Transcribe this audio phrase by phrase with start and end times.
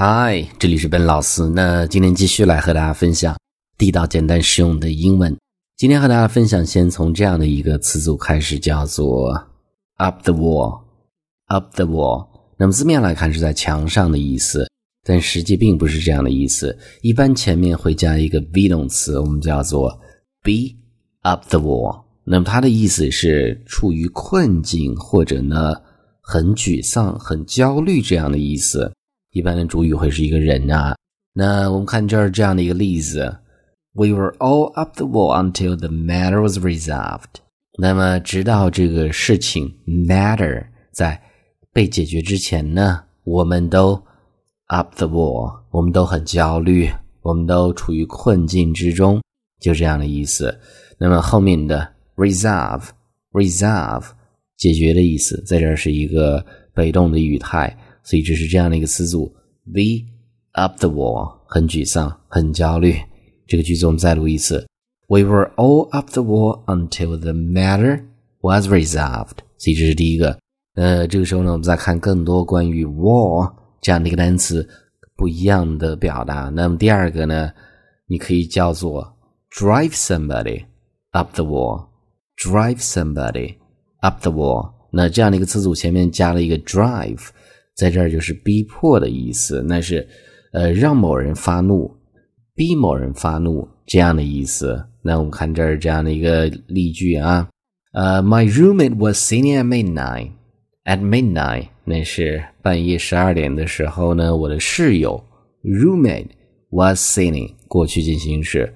[0.00, 1.48] 嗨，这里是本老师。
[1.48, 3.36] 那今天继续来和大家分享
[3.76, 5.36] 地道、简单、实用的英文。
[5.76, 9.32] 今天和大家分享，先从这样的一个词组开始，叫做
[9.96, 10.82] “up the wall”。
[11.46, 14.70] up the wall，那么字面来看是在墙上的意思，
[15.04, 16.78] 但实际并不是这样的意思。
[17.02, 19.90] 一般前面会加一个 be 动词，我们叫做
[20.44, 20.76] “be
[21.22, 22.04] up the wall”。
[22.22, 25.74] 那么它的意思是处于困境，或者呢
[26.22, 28.92] 很沮丧、很焦虑这样的意思。
[29.38, 30.96] 一般的主语会是一个人啊。
[31.32, 33.38] 那我们看这儿这样的一个例子
[33.92, 37.40] ：We were all up the wall until the matter was resolved。
[37.78, 41.22] 那么，直到这个事情 matter 在
[41.72, 44.02] 被解决之前呢，我们都
[44.66, 46.90] up the wall，我们都很焦虑，
[47.22, 49.22] 我们都处于困境之中，
[49.60, 50.58] 就这样的意思。
[50.98, 54.06] 那么后面的 resolve，resolve
[54.56, 56.44] 解决的意思，在这是一个
[56.74, 57.78] 被动的语态。
[58.07, 59.33] 所以这是这样的一个词组：
[59.65, 60.05] be
[60.53, 62.95] up the wall，很沮丧，很焦虑。
[63.47, 64.65] 这个句子我们再读一次：
[65.07, 68.03] We were all up the wall until the matter
[68.41, 69.37] was resolved。
[69.57, 70.37] 所以这是第一个。
[70.75, 74.67] 呃，这个时候呢，我们再看更多关于 wall 这样的一个单词
[75.15, 76.49] 不一样的表达。
[76.49, 77.51] 那么第二个呢，
[78.07, 79.15] 你可以叫做
[79.51, 80.63] drive somebody
[81.11, 83.55] up the wall，drive somebody
[83.99, 84.71] up the wall。
[84.91, 87.27] 那这样的一个词组前面加了一个 drive。
[87.78, 90.04] 在这儿就是逼迫的意思，那是，
[90.52, 91.88] 呃，让某人发怒，
[92.56, 94.84] 逼某人发怒这样的意思。
[95.00, 97.48] 那我们看这儿这样的一个例句啊，
[97.92, 100.32] 呃，My roommate was singing at midnight.
[100.84, 105.22] At midnight，那是半夜十二点的时候呢，我的室友
[105.62, 106.30] roommate
[106.70, 108.74] was singing 过去进行时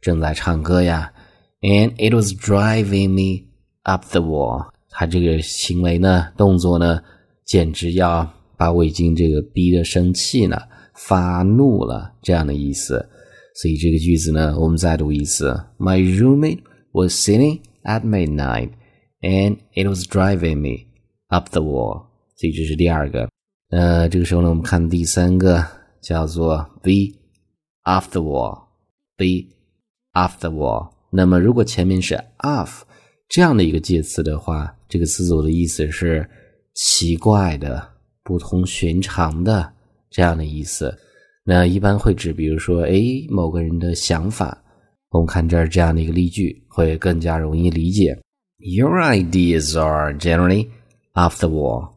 [0.00, 1.12] 正在唱歌呀
[1.60, 3.46] ，and it was driving me
[3.82, 4.68] up the wall。
[4.90, 7.02] 他这个行为呢，动作呢，
[7.44, 8.32] 简直要。
[8.56, 13.08] 把我已经这个逼得生气了，发怒了这样的意思。
[13.56, 16.60] 所以这个句子呢，我们再读一次：My roommate
[16.92, 18.70] was sitting at midnight,
[19.20, 20.86] and it was driving me
[21.28, 22.06] up the wall。
[22.36, 23.28] 所以这是第二个。
[23.70, 25.64] 呃，这个时候呢，我们看第三个，
[26.02, 27.14] 叫做 be
[27.84, 29.48] off the wall，be
[30.12, 30.90] off the wall。
[31.10, 32.82] 那么如果前面是 off
[33.28, 36.28] 这样的一个介词的话，这个词组的意思是
[36.74, 37.93] 奇怪的。
[38.24, 39.70] 不同寻常的
[40.10, 40.96] 这样的意思，
[41.44, 44.60] 那一般会指，比如说，哎，某个人的想法。
[45.10, 48.18] 我们看这儿这样的一个例句，会更加容易理解。
[48.58, 50.68] Your ideas are generally
[51.12, 51.92] off the wall。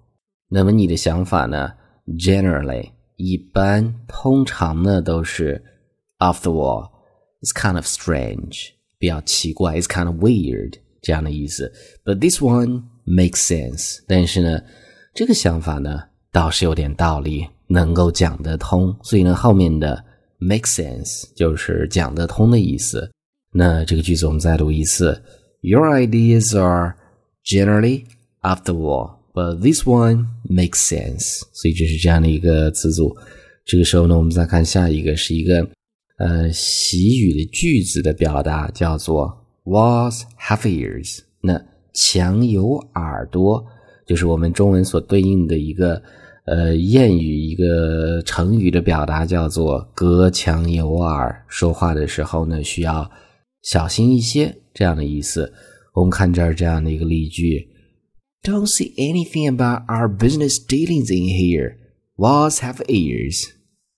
[0.49, 1.71] 那么你的想法呢
[2.05, 5.63] ？Generally，一般、通常呢都是
[6.19, 6.91] off the wall。
[7.41, 9.79] It's kind of strange，比较奇怪。
[9.79, 11.71] It's kind of weird，这样的意思。
[12.03, 13.99] But this one makes sense。
[14.07, 14.61] 但是呢，
[15.15, 16.06] 这个想法呢？
[16.31, 20.03] 倒是有点道理，能够讲得通，所以呢，后面的
[20.37, 23.09] make sense 就是讲得通的意思。
[23.51, 25.21] 那这个句子我们再读一次
[25.61, 26.95] ：Your ideas are
[27.43, 28.03] generally
[28.41, 31.41] after all, but this one makes sense。
[31.53, 33.15] 所以这是这样的一个词组。
[33.65, 35.67] 这个时候呢，我们再看下一个，是一个
[36.17, 41.19] 呃习语的句子的表达，叫做 was have ears。
[41.41, 41.59] 那
[41.93, 43.65] 强有耳朵，
[44.07, 46.01] 就是我们中文所对应的一个。
[46.49, 53.11] 呃，谚语一个成语的表达叫做“隔墙有耳”，说话的时候呢需要
[53.63, 55.51] 小心一些，这样的意思。
[55.93, 57.67] 我们看这儿这样的一个例句
[58.43, 61.75] ：“Don't say anything about our business dealings in here.
[62.15, 63.43] Walls have ears。”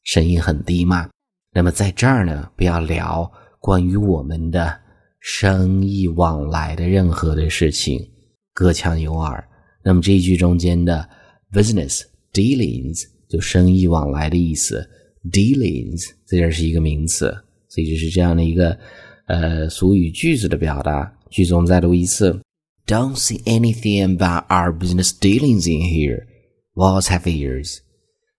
[0.01, 1.11] 声音很低嘛。
[1.53, 4.75] 那么在这儿呢，不要聊关于我们的
[5.19, 8.09] 生意往来的任何的事情。
[8.55, 9.47] 隔墙有耳。
[9.89, 11.09] 那么这一句中间的
[11.51, 12.03] business。
[12.31, 14.87] Dealings 就生意往来的意思
[15.31, 17.35] ，Dealings 这这是一个名词，
[17.67, 18.77] 所以就是这样的一个
[19.25, 21.11] 呃俗语句子的表达。
[21.31, 22.39] 句子我们再读一次
[22.85, 26.27] ：Don't say anything about our business dealings in here.
[26.75, 27.79] Walls have ears.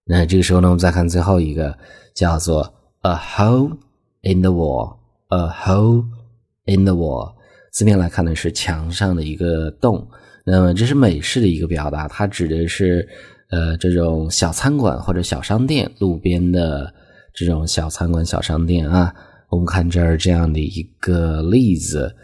[0.04, 1.76] 那这个时候呢，我们再看最后一个，
[2.14, 3.76] 叫做 A hole
[4.22, 4.98] in the wall.
[5.30, 6.04] A hole
[6.66, 7.34] in the wall.
[7.72, 10.06] 字面来看呢是墙上的一个洞。
[10.44, 13.08] 那么这是美式的一个表达，它指的是。
[13.52, 16.94] 呃，这种小餐馆或者小商店，路边的
[17.34, 19.12] 这种小餐馆、小商店啊，
[19.48, 22.14] 我们看这儿这样的一个例子，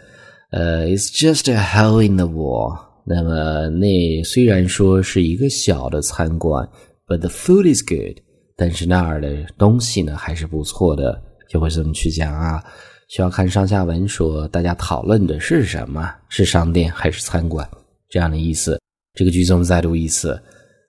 [0.51, 2.79] 呃，It's just a hole in the wall。
[3.05, 6.65] 那么那虽然说是一个小的餐馆
[7.05, 8.23] ，but the food is good，
[8.55, 12.63] 但是那儿的东西呢还是不错的，就会这么去讲啊。
[13.09, 17.69] 需要看上下文说大家讨论的是什么，是商店还是餐馆
[18.09, 18.79] 这样的意思。
[19.13, 20.41] 这个句子我们再读一次。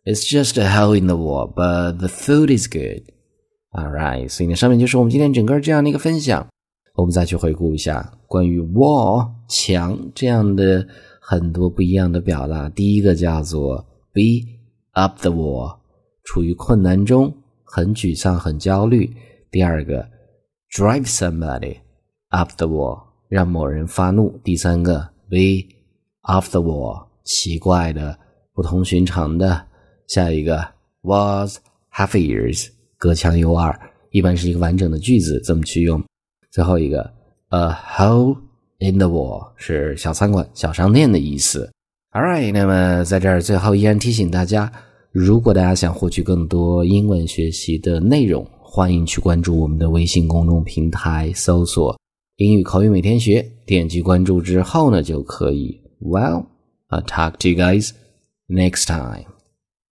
[0.04, 3.02] It's just a hole in the wall, but the food is good.
[3.70, 6.46] All right，所以呢，上面就是我们今天整个这样的一个分享。
[6.94, 10.84] 我们再去回顾一下关于 wall 墙这样的
[11.20, 12.68] 很多不一样的表达。
[12.70, 13.76] 第一个叫做
[14.12, 14.48] be
[14.92, 15.78] up the wall，
[16.24, 17.32] 处于困难中，
[17.62, 19.14] 很沮丧，很焦虑。
[19.50, 20.08] 第二个
[20.72, 21.76] drive somebody
[22.30, 24.36] up the wall，让某人发怒。
[24.42, 24.98] 第三个
[25.30, 25.68] be
[26.22, 28.18] off the wall，奇怪的，
[28.54, 29.66] 不同寻常的。
[30.06, 30.66] 下一个
[31.02, 31.58] was
[31.92, 33.78] half years 隔墙有耳，
[34.12, 36.02] 一般是一个完整的句子，怎么去用？
[36.50, 37.02] 最后一个
[37.50, 38.34] ，a hole
[38.78, 41.70] in the wall 是小餐馆、小商店的意思。
[42.12, 44.72] All right，那么在这儿最后依然提醒大家，
[45.12, 51.94] 如果大家想获取更多英文学习的内容，欢迎去关注我们的微信公众平台，搜索
[52.36, 55.78] “英语口语每天学”，点击关注之后呢，就可以。
[56.90, 57.94] Well，I'll talk to you guys
[58.48, 59.32] next time.